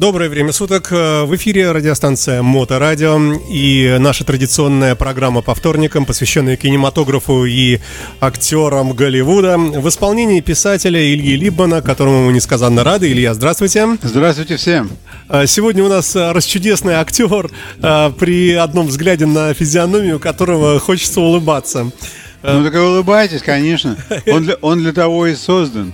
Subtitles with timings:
[0.00, 0.88] Доброе время суток.
[0.92, 7.80] Э, в эфире радиостанция Моторадио и наша традиционная программа по вторникам, посвященная кинематографу и
[8.18, 13.12] актерам Голливуда в исполнении писателя Ильи Либмана, которому мы несказанно рады.
[13.12, 13.98] Илья, здравствуйте.
[14.02, 14.90] Здравствуйте всем.
[15.28, 17.50] Э, сегодня у нас э, расчудесный актер,
[18.18, 21.90] при одном взгляде на физиономию которого хочется улыбаться.
[22.42, 23.98] Ну так и улыбайтесь, конечно.
[24.26, 25.92] Он для, он для того и создан.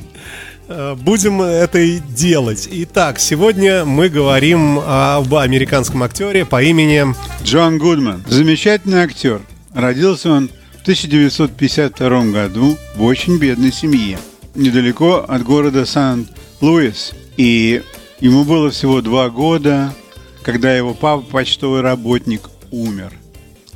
[0.69, 2.69] Э, будем это и делать.
[2.71, 7.07] Итак, сегодня мы говорим об американском актере по имени
[7.43, 8.25] Джон Гудман.
[8.27, 9.41] Замечательный актер.
[9.73, 14.19] Родился он в 1952 году в очень бедной семье,
[14.55, 17.13] недалеко от города Сан-Луис.
[17.37, 17.83] И
[18.19, 19.95] ему было всего два года,
[20.43, 22.43] когда его папа, почтовый работник,
[22.73, 23.13] умер.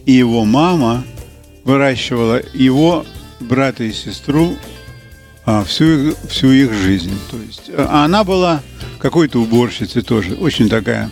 [0.07, 1.05] И его мама
[1.63, 3.05] выращивала его
[3.39, 4.57] брата и сестру
[5.67, 7.13] всю, всю их жизнь.
[7.31, 8.63] То есть а она была
[8.99, 11.11] какой-то уборщицей тоже, очень такая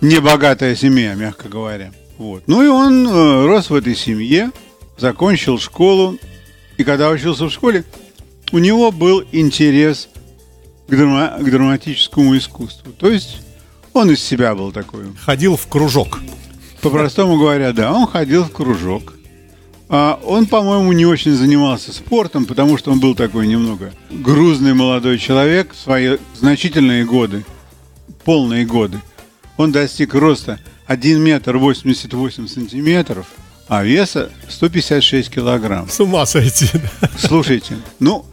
[0.00, 1.92] небогатая семья, мягко говоря.
[2.16, 2.44] Вот.
[2.46, 4.50] Ну и он э, рос в этой семье,
[4.96, 6.18] закончил школу,
[6.76, 7.84] и когда учился в школе,
[8.52, 10.08] у него был интерес
[10.88, 12.92] к, драма- к драматическому искусству.
[12.92, 13.42] То есть
[13.92, 15.04] он из себя был такой.
[15.24, 16.20] Ходил в кружок.
[16.82, 19.14] По-простому говоря, да, он ходил в кружок.
[19.90, 25.18] А он, по-моему, не очень занимался спортом, потому что он был такой немного грузный молодой
[25.18, 27.44] человек в свои значительные годы,
[28.24, 29.00] полные годы.
[29.56, 33.26] Он достиг роста 1 метр 88 сантиметров,
[33.66, 35.88] а веса 156 килограмм.
[35.88, 36.68] С ума сойти.
[37.18, 38.26] Слушайте, ну,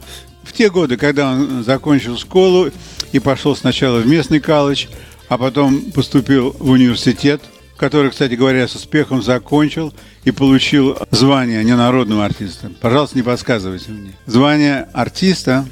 [0.44, 2.70] в те годы, когда он закончил школу
[3.14, 4.88] и пошел сначала в местный колледж,
[5.30, 7.42] а потом поступил в университет–
[7.78, 12.72] который, кстати говоря, с успехом закончил и получил звание ненародного артиста.
[12.82, 14.14] Пожалуйста, не подсказывайте мне.
[14.26, 15.66] Звание артиста,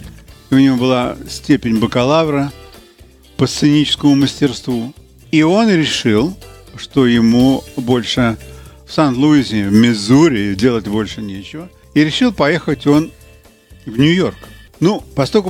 [0.52, 2.52] у него была степень бакалавра
[3.38, 4.94] по сценическому мастерству.
[5.32, 6.38] И он решил,
[6.78, 8.38] что ему больше
[8.86, 11.70] в Сан-Луисе, в Миссури делать больше нечего.
[11.94, 13.12] И решил поехать он
[13.86, 14.38] в Нью-Йорк.
[14.84, 15.50] Ну, поскольку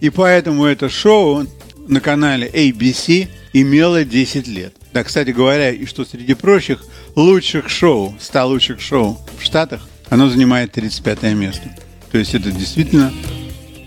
[0.02, 1.46] И поэтому это шоу
[1.88, 4.74] на канале ABC имело 10 лет.
[4.94, 6.84] Да, кстати говоря, и что среди прочих
[7.16, 11.70] лучших шоу, 100 лучших шоу в Штатах, оно занимает 35 место.
[12.12, 13.14] То есть это действительно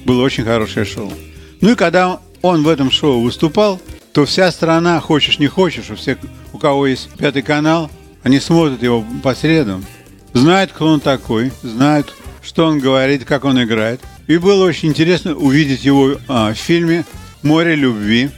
[0.05, 1.13] было очень хорошее шоу.
[1.61, 3.81] Ну и когда он в этом шоу выступал,
[4.13, 6.19] то вся страна, хочешь не хочешь, у всех,
[6.53, 7.91] у кого есть пятый канал,
[8.23, 9.85] они смотрят его по средам,
[10.33, 14.01] знают, кто он такой, знают, что он говорит, как он играет.
[14.27, 17.05] И было очень интересно увидеть его а, в фильме
[17.43, 18.31] «Море любви»,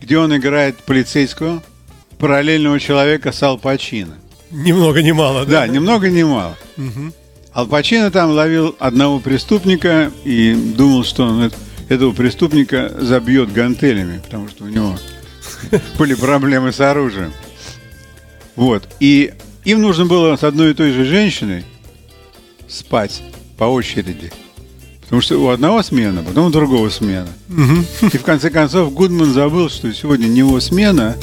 [0.00, 1.62] где он играет полицейского,
[2.18, 4.14] параллельного человека с Ал Пачино.
[4.50, 5.60] Ни много ни мало, да?
[5.60, 6.56] Да, ни много ни мало.
[6.76, 7.12] Угу.
[7.54, 11.50] Ал Пачино там ловил одного преступника и думал, что он
[11.88, 14.96] этого преступника забьет гантелями, потому что у него
[15.98, 17.32] были проблемы с оружием.
[18.56, 18.88] Вот.
[19.00, 19.32] И
[19.64, 21.64] им нужно было с одной и той же женщиной
[22.68, 23.22] спать
[23.56, 24.30] по очереди.
[25.02, 27.28] Потому что у одного смена, потом у другого смена.
[28.12, 31.16] И в конце концов Гудман забыл, что сегодня не его смена.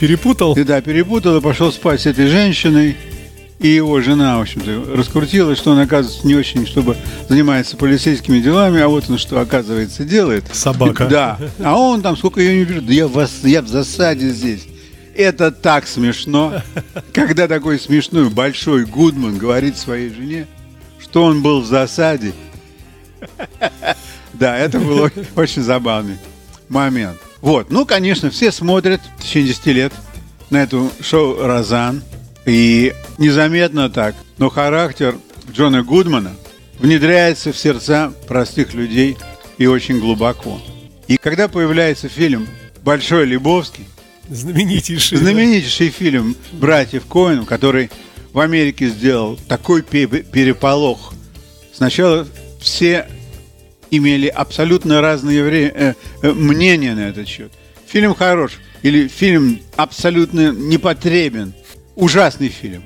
[0.00, 0.54] Перепутал?
[0.54, 2.96] И да, перепутал и пошел спать с этой женщиной.
[3.58, 6.96] И его жена, в общем-то, раскрутилась, что он, оказывается, не очень, чтобы
[7.28, 10.44] занимается полицейскими делами, а вот он что, оказывается, делает.
[10.52, 11.06] Собака.
[11.06, 11.38] Да.
[11.64, 14.66] А он там, сколько ее не берет, да я, вас, я в засаде здесь.
[15.14, 16.60] Это так смешно,
[17.14, 20.46] когда такой смешной большой Гудман говорит своей жене,
[21.00, 22.34] что он был в засаде.
[24.34, 26.18] Да, это был очень забавный
[26.68, 27.16] момент.
[27.40, 29.92] Вот, ну, конечно, все смотрят в течение 10 лет
[30.50, 32.02] на эту шоу «Розан».
[32.46, 35.18] И незаметно так, но характер
[35.50, 36.32] Джона Гудмана
[36.78, 39.16] внедряется в сердца простых людей
[39.58, 40.60] и очень глубоко.
[41.08, 42.46] И когда появляется фильм
[42.84, 43.84] «Большой Лебовский»,
[44.28, 45.92] знаменитейший, знаменитейший да?
[45.92, 47.90] фильм братьев Коэн, который
[48.32, 51.14] в Америке сделал такой переполох.
[51.72, 52.28] Сначала
[52.60, 53.08] все
[53.90, 57.52] имели абсолютно разные вре- э, э, мнения на этот счет.
[57.88, 58.52] Фильм хорош
[58.82, 61.52] или фильм абсолютно непотребен–
[61.96, 62.84] ужасный фильм.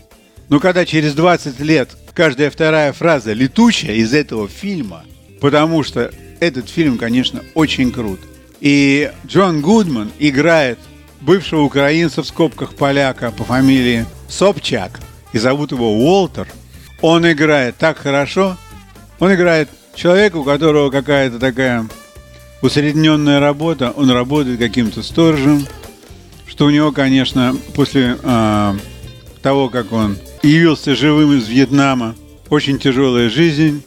[0.49, 5.05] Но когда через 20 лет каждая вторая фраза летучая из этого фильма,
[5.41, 6.11] потому что
[6.41, 8.21] этот фильм, конечно, очень крут.
[8.61, 10.79] И Джон Гудман играет
[11.21, 15.01] бывшего украинца в скобках поляка по фамилии Собчак,
[15.33, 16.49] и зовут его Уолтер.
[17.03, 18.57] Он играет так хорошо,
[19.19, 21.87] он играет человека, у которого какая-то такая
[22.63, 25.67] усредненная работа, он работает каким-то сторожем,
[26.47, 28.75] что у него, конечно, после э,
[29.43, 32.15] того, как он явился живым из Вьетнама.
[32.49, 33.83] Очень тяжелая жизнь.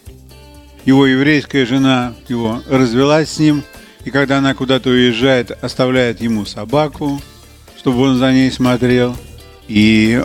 [0.85, 3.63] Его еврейская жена его развелась с ним.
[4.05, 7.21] И когда она куда-то уезжает, оставляет ему собаку,
[7.77, 9.15] чтобы он за ней смотрел.
[9.67, 10.21] И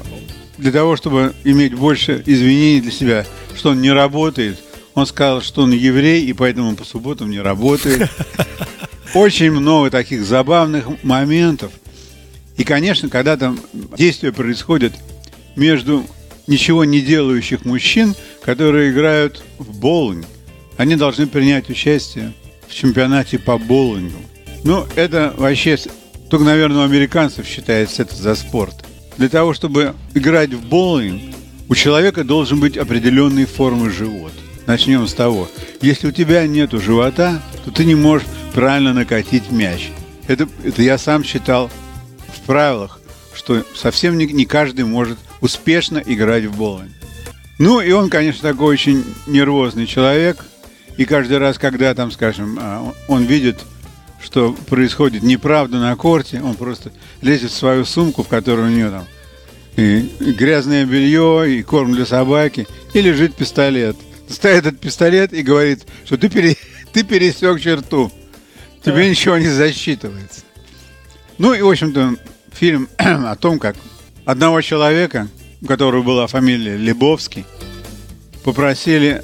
[0.57, 3.27] для того, чтобы иметь больше извинений для себя,
[3.57, 4.59] что он не работает,
[4.95, 8.11] он сказал, что он еврей, и поэтому по субботам не работает.
[9.15, 11.71] Очень много таких забавных моментов.
[12.57, 13.61] И, конечно, когда там
[13.97, 14.93] действие происходит
[15.59, 16.07] между
[16.47, 20.27] ничего не делающих мужчин, которые играют в боулинг.
[20.77, 22.33] Они должны принять участие
[22.67, 24.19] в чемпионате по боулингу.
[24.65, 25.77] Ну, это вообще,
[26.31, 28.85] только, наверное, у американцев считается это за спорт.
[29.19, 31.35] Для того, чтобы играть в боулинг,
[31.69, 34.33] у человека должен быть определенной формы живот.
[34.67, 35.49] Начнем с того.
[35.81, 39.91] Если у тебя нет живота, то ты не можешь правильно накатить мяч.
[40.27, 41.71] Это, это я сам читал
[42.35, 42.98] в правилах,
[43.39, 46.93] что совсем не, не каждый может успешно играть в боулинг.
[47.59, 50.45] Ну, и он, конечно, такой очень нервозный человек.
[50.97, 53.61] И каждый раз, когда там, скажем, а, он видит,
[54.21, 56.93] что происходит неправда на корте, он просто
[57.23, 59.07] лезет в свою сумку, в которой у него там
[59.79, 63.97] и грязное белье, и корм для собаки, и лежит пистолет.
[64.29, 66.57] Ставит этот пистолет и говорит, что ты, пере,
[66.93, 68.11] ты пересек черту,
[68.85, 70.41] тебе ничего не засчитывается.
[71.39, 72.17] Ну и, в общем-то,
[72.59, 73.77] фильм о том, как
[74.25, 75.29] одного человека,
[75.63, 77.45] у которого была фамилия Лебовский,
[78.45, 79.23] попросили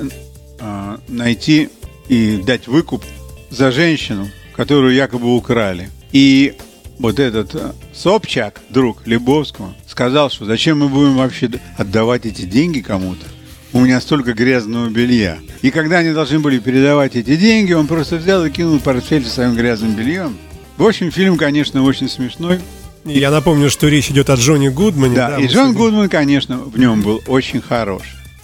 [0.61, 1.69] э, найти
[2.09, 3.05] и дать выкуп
[3.51, 5.91] за женщину, которую якобы украли.
[6.13, 6.55] И
[6.99, 12.81] вот этот э, Собчак, друг Лебовского, сказал, что зачем мы будем вообще отдавать эти деньги
[12.81, 13.27] кому-то?
[13.73, 15.39] У меня столько грязного белья.
[15.63, 19.31] И когда они должны были передавать эти деньги, он просто взял и кинул портфель со
[19.31, 20.37] своим грязным бельем.
[20.77, 22.61] В общем, фильм, конечно, очень смешной.
[23.05, 25.15] Я напомню, что речь идет о Джоне Гудмане.
[25.15, 28.03] Да, да и Джон Гудман, конечно, в нем был очень хорош.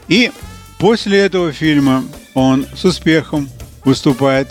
[0.08, 0.30] И
[0.78, 3.48] после этого фильма он с успехом
[3.84, 4.48] выступает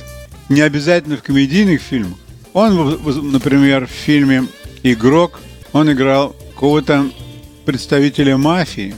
[0.50, 2.18] не обязательно в комедийных фильмах.
[2.54, 3.00] Он,
[3.32, 4.46] например, в фильме
[4.82, 5.40] «Игрок»
[5.74, 7.10] он играл какого-то
[7.66, 8.96] представителя мафии.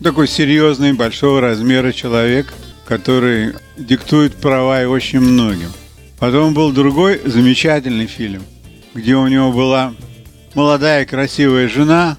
[0.00, 2.52] Такой серьезный, большого размера человек,
[2.86, 5.72] который диктует права и очень многим.
[6.20, 8.42] Потом был другой замечательный фильм,
[8.94, 9.94] где у него была
[10.54, 12.16] молодая красивая жена,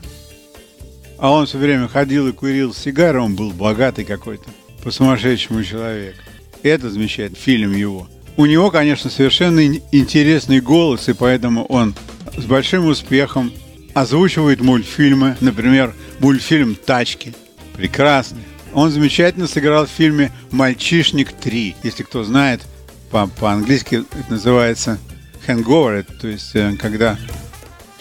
[1.18, 4.50] а он все время ходил и курил сигары, он был богатый какой-то,
[4.84, 6.16] по-сумасшедшему человек.
[6.64, 8.08] Это замечательный фильм его.
[8.36, 11.94] У него, конечно, совершенно интересный голос, и поэтому он
[12.36, 13.52] с большим успехом
[13.94, 17.34] озвучивает мультфильмы, например, мультфильм «Тачки».
[17.76, 18.42] Прекрасный.
[18.74, 21.76] Он замечательно сыграл в фильме «Мальчишник 3».
[21.84, 22.62] Если кто знает,
[23.12, 24.98] по- по-английски это называется
[25.48, 27.18] «hangover», то есть э, когда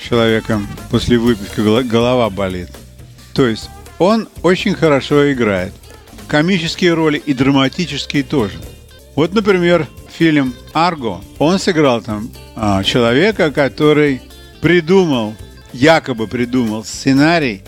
[0.03, 2.69] человеком после выпивки голова болит.
[3.35, 5.73] То есть он очень хорошо играет.
[6.29, 8.59] Комические роли и драматические тоже.
[9.15, 11.23] Вот, например, фильм «Арго».
[11.39, 14.23] Он сыграл там а, человека, который
[14.61, 15.35] придумал,
[15.73, 17.63] якобы придумал сценарий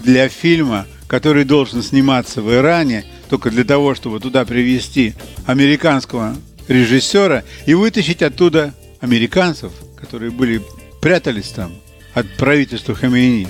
[0.00, 5.14] для фильма, который должен сниматься в Иране только для того, чтобы туда привести
[5.46, 6.36] американского
[6.68, 10.62] режиссера и вытащить оттуда американцев, которые были
[11.06, 11.72] прятались там
[12.14, 13.46] от правительства Хамейни.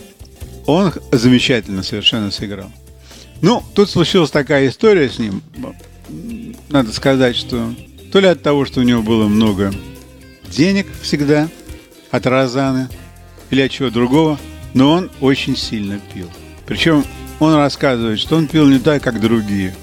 [0.66, 2.70] Он замечательно совершенно сыграл.
[3.40, 5.42] Ну, тут случилась такая история с ним.
[6.68, 7.74] Надо сказать, что
[8.12, 9.72] то ли от того, что у него было много
[10.50, 11.48] денег всегда
[12.10, 12.90] от Розаны,
[13.48, 14.38] или от чего другого,
[14.74, 16.30] но он очень сильно пил.
[16.66, 17.06] Причем
[17.40, 19.74] он рассказывает, что он пил не так, как другие.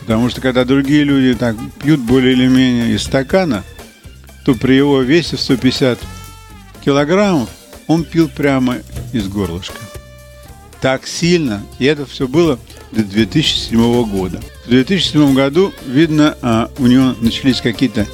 [0.00, 3.64] Потому что когда другие люди так пьют более или менее из стакана,
[4.44, 5.98] то при его весе 150
[6.84, 7.48] килограммов
[7.86, 8.78] он пил прямо
[9.12, 9.78] из горлышка.
[10.80, 11.62] Так сильно.
[11.78, 12.58] И это все было
[12.90, 14.40] до 2007 года.
[14.66, 18.06] В 2007 году, видно, а, у него начались какие-то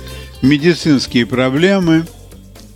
[0.42, 2.06] медицинские проблемы,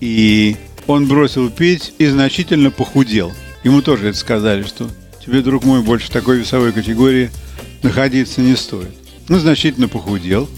[0.01, 0.57] и
[0.87, 3.33] он бросил пить и значительно похудел.
[3.65, 4.89] Ему тоже это сказали, что
[5.25, 7.31] тебе, друг мой, больше такой весовой категории
[7.83, 8.91] находиться не стоит.
[9.29, 10.49] Ну, значительно похудел.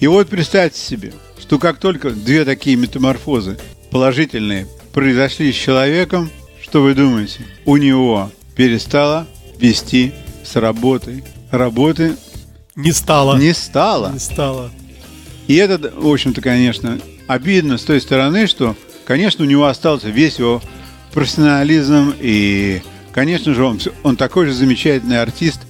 [0.00, 3.58] И вот представьте себе, что как только две такие метаморфозы
[3.90, 6.30] положительные произошли с человеком,
[6.62, 7.40] что вы думаете?
[7.64, 9.26] У него перестало
[9.58, 10.12] вести
[10.44, 11.24] с работой.
[11.50, 12.16] Работы
[12.76, 13.38] не стало.
[13.38, 14.12] Не стало.
[14.12, 14.70] Не стало.
[15.46, 20.38] И это, в общем-то, конечно, обидно с той стороны, что, конечно, у него остался весь
[20.38, 20.62] его
[21.12, 22.82] профессионализм, и,
[23.12, 25.60] конечно же, он, он такой же замечательный артист,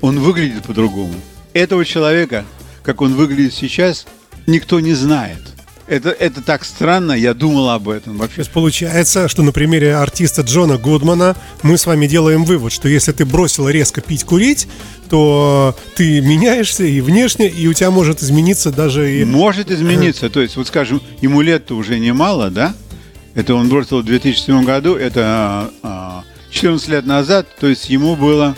[0.00, 1.14] он выглядит по-другому.
[1.52, 2.44] Этого человека,
[2.82, 4.06] как он выглядит сейчас,
[4.46, 5.55] никто не знает.
[5.88, 8.36] Это, это так странно, я думал об этом вообще.
[8.36, 12.88] То есть получается, что на примере артиста Джона Гудмана мы с вами делаем вывод, что
[12.88, 14.66] если ты бросил резко пить, курить,
[15.08, 19.24] то ты меняешься и внешне, и у тебя может измениться даже и...
[19.24, 22.74] Может измениться, то есть, вот скажем, ему лет-то уже немало, да?
[23.36, 25.70] Это он бросил в 2007 году, это
[26.50, 28.56] 14 а, лет назад, то есть ему было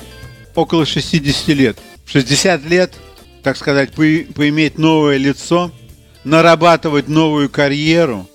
[0.55, 1.79] около 60 лет.
[2.07, 2.95] 60 лет,
[3.43, 4.03] так сказать, по
[4.35, 5.71] поиметь новое лицо–
[6.29, 8.29] нарабатывать новую карьеру,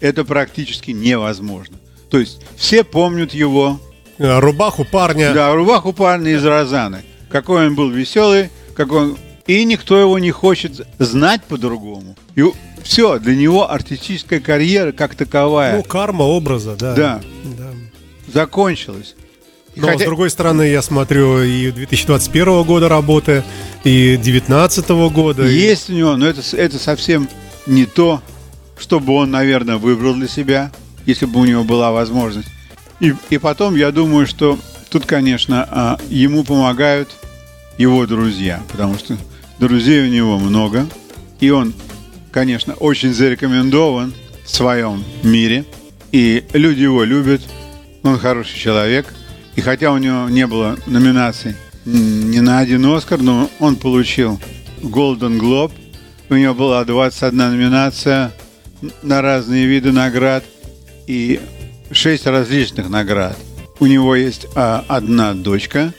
[0.00, 1.76] это практически невозможно.
[2.10, 3.80] То есть все помнят его.
[4.18, 5.32] А, рубаху парня.
[5.32, 7.02] Да, рубаху парня из Розаны.
[7.28, 9.16] Какой он был веселый, как он...
[9.46, 12.14] И никто его не хочет знать по-другому.
[12.36, 12.44] И
[12.82, 15.76] все, для него артистическая карьера как таковая.
[15.76, 16.94] Ну, карма образа, да.
[16.94, 17.20] Да.
[17.44, 17.70] да.
[18.32, 19.16] Закончилась.
[19.74, 20.04] Но Хотя...
[20.04, 23.42] с другой стороны, я смотрю и 2021 года работы,
[23.84, 25.46] и 2019 года.
[25.46, 25.92] Есть и...
[25.92, 27.28] у него, но это, это совсем
[27.66, 28.20] не то,
[28.78, 30.70] что бы он, наверное, выбрал для себя,
[31.06, 32.48] если бы у него была возможность.
[33.00, 34.58] И, и потом, я думаю, что
[34.90, 37.08] тут, конечно, а, ему помогают
[37.78, 39.16] его друзья, потому что
[39.58, 40.86] друзей у него много,
[41.40, 41.72] и он,
[42.30, 44.12] конечно, очень зарекомендован
[44.44, 45.64] в своем мире,
[46.12, 47.40] и люди его любят,
[48.02, 49.14] он хороший человек–
[49.56, 51.54] и хотя у него не было номинаций
[51.84, 54.40] ни на один Оскар, но он получил
[54.82, 55.72] Golden Globe.
[56.30, 58.32] У него была 21 номинация
[59.02, 60.44] на разные виды наград
[61.06, 61.40] и
[61.90, 63.36] 6 различных наград.
[63.80, 65.92] У него есть а, одна дочка,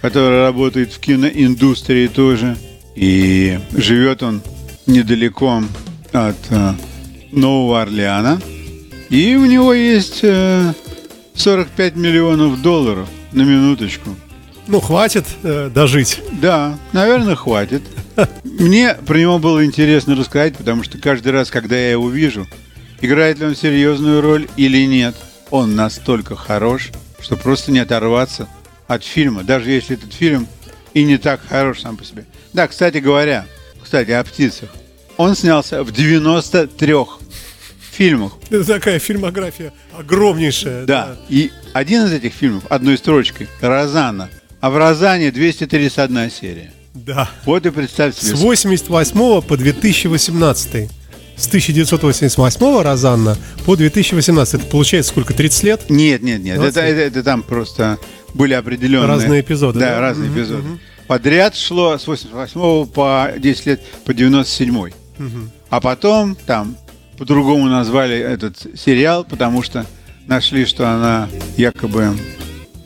[0.00, 2.56] которая работает в киноиндустрии тоже.
[2.96, 4.42] И живет он
[4.86, 5.62] недалеко
[6.12, 6.74] от а,
[7.30, 8.40] Нового Орлеана.
[9.10, 10.74] И у него есть а,
[11.40, 14.14] 45 миллионов долларов на минуточку.
[14.66, 16.22] Ну, хватит э, дожить.
[16.32, 17.82] Да, наверное, хватит.
[18.44, 22.46] Мне про него было интересно рассказать, потому что каждый раз, когда я его вижу,
[23.00, 25.16] играет ли он серьезную роль или нет,
[25.50, 28.46] он настолько хорош, что просто не оторваться
[28.86, 30.46] от фильма, даже если этот фильм
[30.92, 32.26] и не так хорош сам по себе.
[32.52, 33.46] Да, кстати говоря,
[33.82, 34.68] кстати, о птицах.
[35.16, 36.94] Он снялся в 93
[38.00, 38.32] фильмах.
[38.48, 40.86] Это такая фильмография огромнейшая.
[40.86, 41.08] Да.
[41.08, 41.16] да.
[41.28, 44.30] И один из этих фильмов, одной строчкой, Розана.
[44.62, 46.72] А в Розане 231 серия.
[46.94, 47.28] Да.
[47.44, 48.36] Вот и представьте себе.
[48.36, 50.90] С 88 по 2018.
[51.36, 54.54] С 1988 Розанна по 2018.
[54.54, 55.90] Это получается сколько, 30 лет?
[55.90, 56.58] Нет, нет, нет.
[56.58, 57.98] Это, это, это там просто
[58.32, 59.08] были определенные...
[59.08, 59.78] Разные эпизоды.
[59.78, 60.00] Да, да?
[60.00, 60.68] разные угу, эпизоды.
[60.68, 60.78] Угу.
[61.06, 64.74] Подряд шло с 88 по 10 лет по 97.
[64.74, 64.90] Угу.
[65.70, 66.76] А потом там
[67.20, 69.84] по-другому назвали этот сериал, потому что
[70.26, 72.16] нашли, что она якобы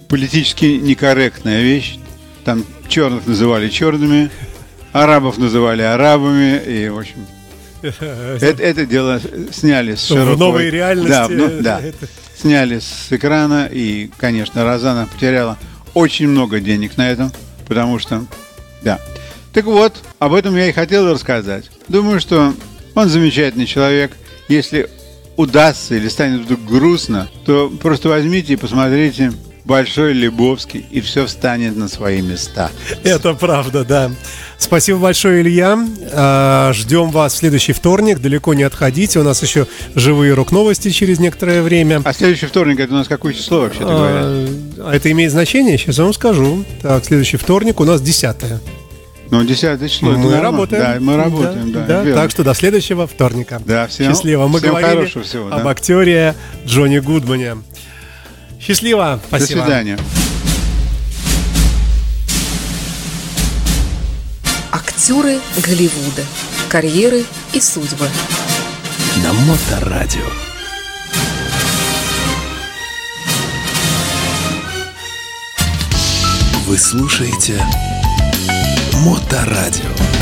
[0.09, 1.99] политически некорректная вещь.
[2.45, 4.31] Там черных называли черными,
[4.93, 7.25] арабов называли арабами, и, в общем,
[7.81, 9.21] это, это дело
[9.53, 10.35] сняли с широкого...
[10.35, 11.11] В новой реальности.
[11.11, 11.81] Да, ну, да.
[12.37, 15.57] Сняли с экрана, и, конечно, Розана потеряла
[15.95, 17.31] очень много денег на этом,
[17.69, 18.27] потому что,
[18.83, 18.99] да.
[19.53, 21.71] Так вот, об этом я и хотел рассказать.
[21.87, 22.53] Думаю, что
[22.97, 24.11] он замечательный человек–
[24.49, 24.89] если
[25.37, 29.33] удастся или станет вдруг грустно, то просто возьмите и посмотрите
[29.65, 32.71] Большой Лебовский, и все встанет на свои места.
[33.03, 34.11] Это правда, да.
[34.59, 35.79] Спасибо большое, Илья.
[36.13, 38.19] А, ждем вас в следующий вторник.
[38.19, 39.21] Далеко не отходите.
[39.21, 42.03] У нас еще живые рок-новости через некоторое время.
[42.05, 44.49] А следующий вторник это у нас какое число вообще-то говоря?
[44.87, 45.79] А это имеет значение?
[45.79, 46.63] Сейчас я вам скажу.
[46.83, 48.37] Так, следующий вторник у нас 10
[49.35, 50.11] Ну, 10 число.
[50.13, 50.41] это Мы нормально.
[50.43, 50.83] работаем.
[50.83, 51.85] Да, мы работаем, да.
[51.87, 52.23] да, верно.
[52.23, 53.61] так что до следующего вторника.
[53.65, 54.47] Да, всем- Счастливо.
[54.47, 55.57] Мы всем говорили хорошего всего, да.
[55.57, 57.57] об актере Джонни Гудмане.
[58.61, 59.19] Счастливо.
[59.23, 59.63] До Спасибо.
[59.63, 59.99] свидания.
[64.71, 66.23] Актеры Голливуда.
[66.69, 68.09] Карьеры и судьбы.
[69.23, 70.23] на Моторадио.
[76.67, 77.63] Вы слушаете
[79.05, 80.14] Моторадио.